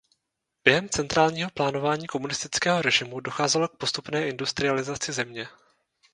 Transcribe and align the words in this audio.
Během 0.65 0.89
centrálního 0.89 1.49
plánování 1.53 2.07
komunistického 2.07 2.81
režimu 2.81 3.19
docházelo 3.19 3.67
k 3.67 3.77
postupné 3.77 4.27
industrializaci 4.27 5.13
země. 5.13 5.47